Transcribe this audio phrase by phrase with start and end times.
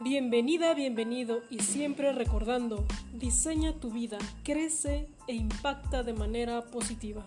[0.00, 7.26] Bienvenida, bienvenido y siempre recordando, diseña tu vida, crece e impacta de manera positiva.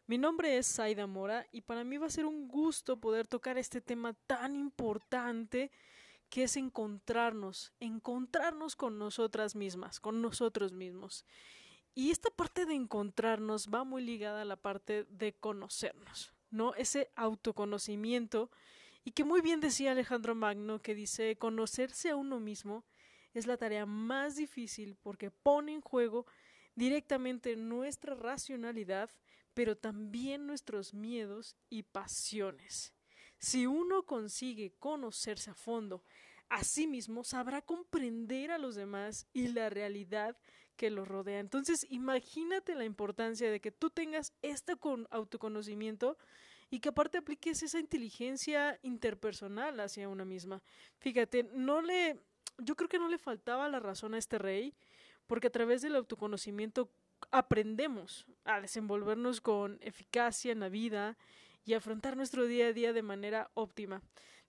[0.06, 3.58] Mi nombre es Saida Mora y para mí va a ser un gusto poder tocar
[3.58, 5.70] este tema tan importante
[6.36, 11.24] que es encontrarnos, encontrarnos con nosotras mismas, con nosotros mismos.
[11.94, 16.74] Y esta parte de encontrarnos va muy ligada a la parte de conocernos, ¿no?
[16.74, 18.50] Ese autoconocimiento
[19.02, 22.84] y que muy bien decía Alejandro Magno que dice conocerse a uno mismo
[23.32, 26.26] es la tarea más difícil porque pone en juego
[26.74, 29.08] directamente nuestra racionalidad,
[29.54, 32.92] pero también nuestros miedos y pasiones.
[33.38, 36.02] Si uno consigue conocerse a fondo
[36.48, 40.36] a sí mismo, sabrá comprender a los demás y la realidad
[40.76, 41.40] que los rodea.
[41.40, 44.74] Entonces, imagínate la importancia de que tú tengas este
[45.10, 46.16] autoconocimiento
[46.70, 50.62] y que aparte apliques esa inteligencia interpersonal hacia una misma.
[50.98, 52.20] Fíjate, no le,
[52.58, 54.74] yo creo que no le faltaba la razón a este rey,
[55.26, 56.90] porque a través del autoconocimiento
[57.30, 61.16] aprendemos a desenvolvernos con eficacia en la vida
[61.66, 64.00] y afrontar nuestro día a día de manera óptima.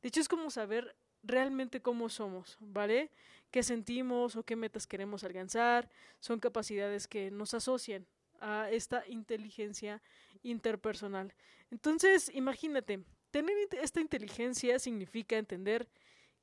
[0.01, 3.11] De hecho, es como saber realmente cómo somos, ¿vale?
[3.51, 5.89] ¿Qué sentimos o qué metas queremos alcanzar?
[6.19, 8.07] Son capacidades que nos asocian
[8.39, 10.01] a esta inteligencia
[10.43, 11.33] interpersonal.
[11.71, 15.89] Entonces, imagínate, tener esta inteligencia significa entender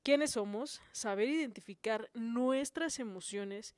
[0.03, 3.75] quiénes somos, saber identificar nuestras emociones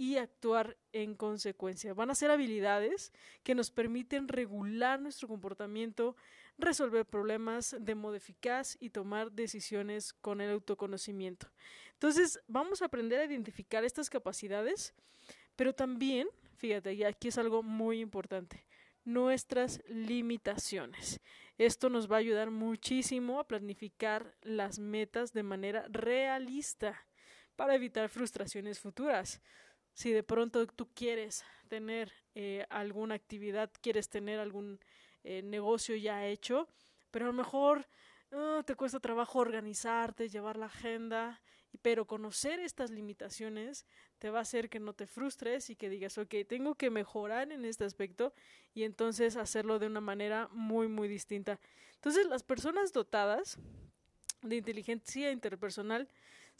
[0.00, 1.92] y actuar en consecuencia.
[1.92, 3.12] Van a ser habilidades
[3.42, 6.16] que nos permiten regular nuestro comportamiento,
[6.56, 11.52] resolver problemas de modo eficaz y tomar decisiones con el autoconocimiento.
[11.92, 14.94] Entonces, vamos a aprender a identificar estas capacidades,
[15.54, 18.66] pero también, fíjate, y aquí es algo muy importante,
[19.04, 21.20] nuestras limitaciones.
[21.58, 27.06] Esto nos va a ayudar muchísimo a planificar las metas de manera realista
[27.54, 29.42] para evitar frustraciones futuras
[30.00, 34.80] si de pronto tú quieres tener eh, alguna actividad, quieres tener algún
[35.24, 36.68] eh, negocio ya hecho,
[37.10, 37.86] pero a lo mejor
[38.32, 41.42] ah, te cuesta trabajo organizarte, llevar la agenda,
[41.82, 43.84] pero conocer estas limitaciones
[44.18, 47.52] te va a hacer que no te frustres y que digas, ok, tengo que mejorar
[47.52, 48.32] en este aspecto
[48.72, 51.60] y entonces hacerlo de una manera muy, muy distinta.
[51.96, 53.58] Entonces, las personas dotadas
[54.40, 56.08] de inteligencia interpersonal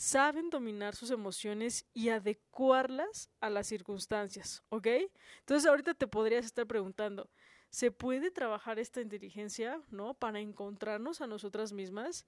[0.01, 4.87] saben dominar sus emociones y adecuarlas a las circunstancias, ¿ok?
[5.41, 7.29] Entonces ahorita te podrías estar preguntando,
[7.69, 10.15] ¿se puede trabajar esta inteligencia, ¿no?
[10.15, 12.25] Para encontrarnos a nosotras mismas.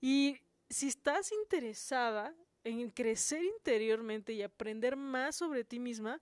[0.00, 2.34] Y si estás interesada
[2.64, 6.20] en crecer interiormente y aprender más sobre ti misma,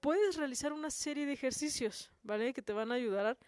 [0.00, 2.52] puedes realizar una serie de ejercicios, ¿vale?
[2.52, 3.38] Que te van a ayudar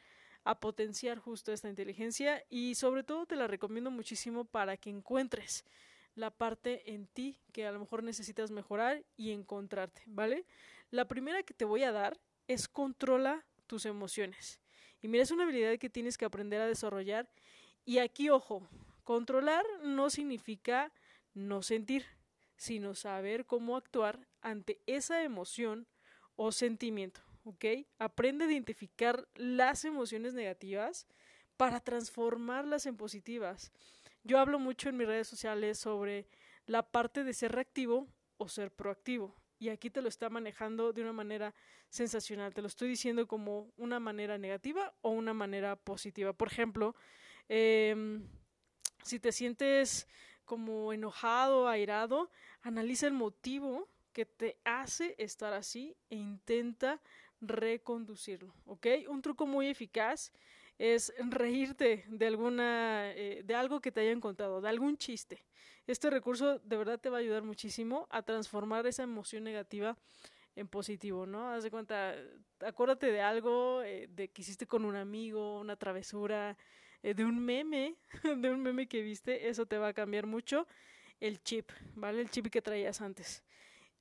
[0.45, 5.65] a, potenciar justo esta inteligencia y sobre todo te la recomiendo muchísimo para que encuentres
[6.17, 10.45] la parte en ti que a lo mejor necesitas mejorar y encontrarte, ¿vale?
[10.91, 12.19] La primera que te voy a dar
[12.49, 14.61] es controla tus emociones.
[15.03, 17.29] Y mira, es una habilidad que tienes que aprender a desarrollar.
[17.85, 18.67] Y aquí, ojo,
[19.05, 20.93] controlar no significa
[21.35, 22.05] no sentir,
[22.57, 25.87] sino saber cómo actuar ante esa emoción
[26.35, 27.65] o sentimiento, ¿ok?
[27.99, 31.07] Aprende a identificar las emociones negativas
[31.57, 33.73] para transformarlas en positivas.
[34.27, 36.27] Yo hablo mucho en mis redes sociales sobre
[36.67, 39.37] la parte de ser reactivo o ser proactivo.
[39.61, 41.55] Y aquí te lo está manejando de una manera
[41.91, 42.53] sensacional.
[42.53, 46.33] Te lo estoy diciendo como una manera negativa o una manera positiva.
[46.33, 46.97] Por ejemplo,
[47.49, 48.27] em,
[49.05, 50.09] si te sientes
[50.45, 52.29] como enojado, airado,
[52.63, 57.01] analiza el motivo que te hace estar así e intenta
[57.41, 58.87] reconducirlo, ¿ok?
[59.09, 60.33] Un truco muy eficaz
[60.79, 65.45] es reírte de alguna, eh, de algo que te hayan contado, de algún chiste.
[65.87, 69.97] Este recurso de verdad te va a ayudar muchísimo a transformar esa emoción negativa
[70.55, 71.51] en positivo, ¿no?
[71.51, 72.15] Haz de cuenta,
[72.61, 76.57] acuérdate de algo eh, de que hiciste con un amigo, una travesura,
[77.03, 80.67] eh, de un meme, de un meme que viste, eso te va a cambiar mucho
[81.21, 82.21] el chip, ¿vale?
[82.21, 83.45] El chip que traías antes.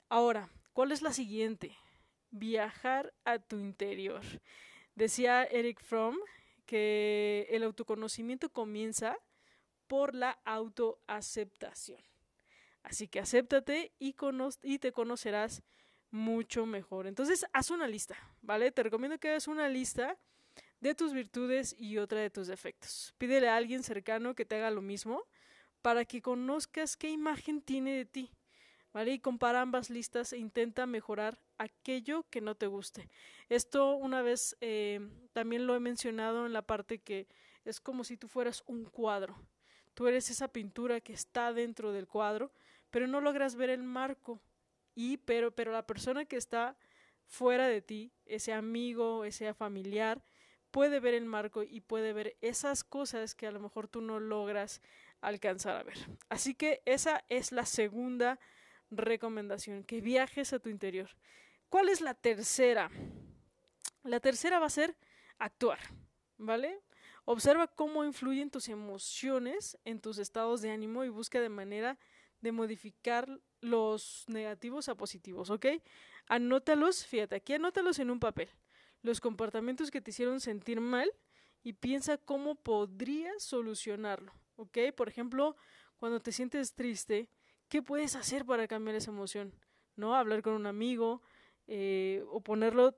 [0.09, 1.75] Ahora, ¿cuál es la siguiente?
[2.31, 4.21] Viajar a tu interior.
[4.95, 6.17] Decía Eric Fromm
[6.65, 9.17] que el autoconocimiento comienza
[9.87, 12.01] por la autoaceptación.
[12.83, 14.15] Así que acéptate y,
[14.63, 15.63] y te conocerás
[16.11, 17.07] mucho mejor.
[17.07, 18.71] Entonces, haz una lista, ¿vale?
[18.71, 20.17] Te recomiendo que hagas una lista
[20.79, 23.13] de tus virtudes y otra de tus defectos.
[23.17, 25.23] Pídele a alguien cercano que te haga lo mismo
[25.81, 28.31] para que conozcas qué imagen tiene de ti.
[28.93, 29.11] ¿Vale?
[29.11, 33.09] Y compara ambas listas e intenta mejorar aquello que no te guste.
[33.49, 34.99] Esto una vez eh,
[35.33, 37.27] también lo he mencionado en la parte que
[37.63, 39.35] es como si tú fueras un cuadro.
[39.93, 42.51] Tú eres esa pintura que está dentro del cuadro,
[42.91, 44.41] pero no logras ver el marco.
[44.93, 46.77] Y pero pero la persona que está
[47.25, 50.23] fuera de ti, ese amigo, ese familiar,
[50.71, 54.19] puede ver el marco y puede ver esas cosas que a lo mejor tú no
[54.19, 54.81] logras
[55.21, 55.97] alcanzar a ver.
[56.29, 58.39] Así que esa es la segunda
[58.91, 61.09] recomendación, que viajes a tu interior.
[61.69, 62.89] ¿Cuál es la tercera?
[64.03, 64.95] La tercera va a ser
[65.37, 65.79] actuar,
[66.37, 66.79] ¿vale?
[67.25, 71.97] Observa cómo influyen tus emociones en tus estados de ánimo y busca de manera
[72.41, 75.65] de modificar los negativos a positivos, ¿ok?
[76.27, 78.49] Anótalos, fíjate, aquí anótalos en un papel.
[79.01, 81.11] Los comportamientos que te hicieron sentir mal
[81.63, 84.77] y piensa cómo podrías solucionarlo, ¿ok?
[84.95, 85.57] Por ejemplo,
[85.97, 87.29] cuando te sientes triste,
[87.69, 89.53] ¿qué puedes hacer para cambiar esa emoción?
[89.95, 90.15] ¿No?
[90.15, 91.23] Hablar con un amigo
[91.67, 92.95] eh, o ponerlo,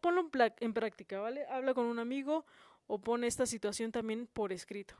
[0.00, 1.44] ponlo en, en práctica, ¿vale?
[1.46, 2.44] Habla con un amigo
[2.86, 4.96] o pone esta situación también por escrito.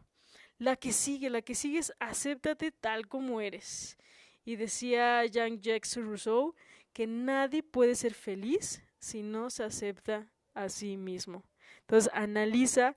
[0.58, 3.98] La que sigue, la que sigue es acéptate tal como eres.
[4.44, 6.54] Y decía Jean-Jacques Rousseau
[6.92, 11.42] que nadie puede ser feliz si no se acepta a sí mismo.
[11.80, 12.96] Entonces, analiza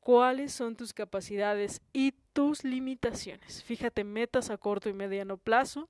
[0.00, 3.62] cuáles son tus capacidades y tus limitaciones.
[3.62, 5.88] Fíjate metas a corto y mediano plazo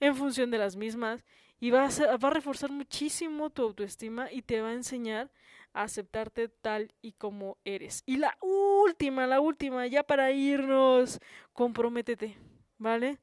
[0.00, 1.24] en función de las mismas
[1.62, 5.30] y va a, reforzar muchísimo tu autoestima y te va a enseñar
[5.72, 8.02] a aceptarte tal y como eres.
[8.04, 11.20] Y la última, la última, ya para irnos,
[11.52, 12.36] comprométete,
[12.78, 13.20] ¿vale?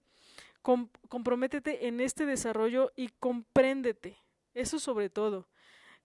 [0.62, 4.18] comprométete en este desarrollo y compréndete.
[4.54, 5.50] Eso sobre todo.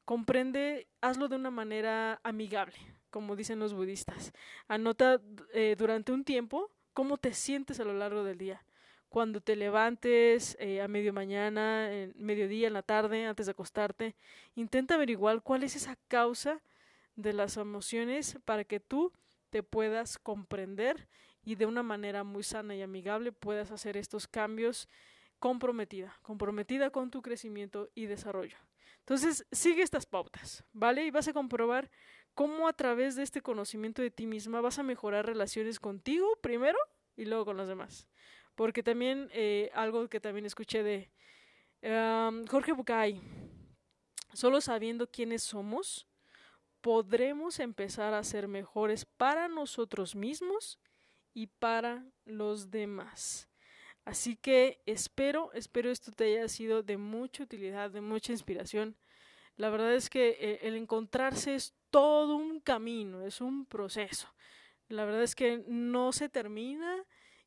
[0.04, 2.74] Comprende, hazlo de una manera amigable,
[3.10, 4.32] como dicen los budistas.
[4.66, 5.20] Anota
[5.52, 8.64] eh, durante un tiempo cómo te sientes a lo largo del día.
[9.14, 14.16] Cuando te levantes eh, a medio mañana, en mediodía, en la tarde, antes de acostarte,
[14.56, 16.60] intenta averiguar cuál es esa causa
[17.14, 19.12] de las emociones para que tú
[19.50, 21.06] te puedas comprender
[21.44, 24.88] y de una manera muy sana y amigable puedas hacer estos cambios
[25.38, 28.56] comprometida, comprometida con tu crecimiento y desarrollo.
[28.98, 31.06] Entonces, sigue estas pautas, ¿vale?
[31.06, 31.88] Y vas a comprobar
[32.34, 36.78] cómo a través de este conocimiento de ti misma vas a mejorar relaciones contigo primero
[37.16, 38.08] y luego con los demás.
[38.54, 41.10] Porque también eh, algo que también escuché de
[42.48, 43.20] Jorge Bucay,
[44.32, 46.06] solo sabiendo quiénes somos,
[46.80, 50.78] podremos empezar a ser mejores para nosotros mismos
[51.32, 53.48] y para los demás.
[54.04, 58.96] Así que espero, espero esto te haya sido de mucha utilidad, de mucha inspiración.
[59.56, 64.28] La verdad es que eh, el encontrarse es todo un camino, es un proceso.
[64.88, 67.04] La verdad es que no se termina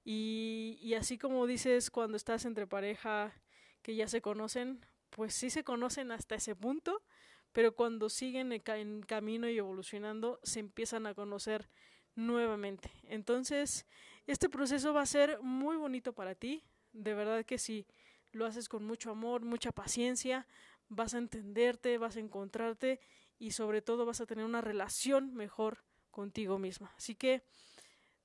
[0.09, 3.33] y, así como dices cuando estás entre pareja
[3.81, 7.03] que ya se conocen, pues sí se conocen hasta ese punto,
[7.51, 11.67] pero cuando siguen en camino y evolucionando se empiezan a conocer
[12.15, 12.89] nuevamente.
[13.03, 13.85] Entonces,
[14.27, 16.63] este proceso va a ser muy bonito para ti.
[16.93, 17.85] De verdad que si
[18.31, 20.47] lo haces con mucho amor, mucha paciencia,
[20.87, 23.01] vas a entenderte, vas a encontrarte
[23.39, 26.93] y sobre todo vas a tener una relación mejor contigo misma.
[26.95, 27.43] Así que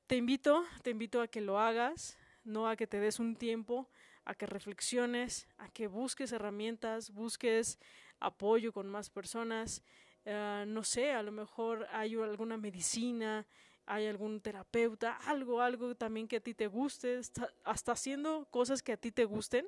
[0.06, 3.88] te invito, te invito a que lo hagas, no a que te des un tiempo,
[4.25, 7.78] a que reflexiones, a que busques herramientas, busques
[8.21, 9.82] apoyo con más personas.
[10.25, 13.47] Uh, no sé, a lo mejor hay alguna medicina,
[13.87, 17.21] hay algún terapeuta, algo, algo también que a ti te guste,
[17.64, 19.66] hasta haciendo cosas que a ti te gusten,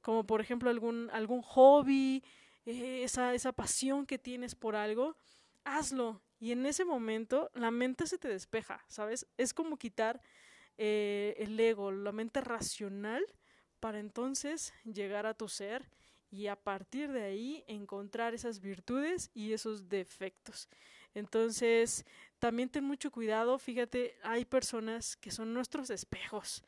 [0.00, 2.24] como por ejemplo algún, algún hobby,
[2.64, 5.16] eh, esa, esa pasión que tienes por algo,
[5.64, 6.20] hazlo.
[6.38, 9.26] Y en ese momento la mente se te despeja, ¿sabes?
[9.36, 10.20] Es como quitar
[10.78, 13.24] eh, el ego, la mente racional,
[13.80, 15.88] para entonces llegar a tu ser
[16.30, 20.68] y a partir de ahí encontrar esas virtudes y esos defectos.
[21.14, 22.04] Entonces,
[22.38, 26.62] también ten mucho cuidado, fíjate, hay personas que son nuestros espejos.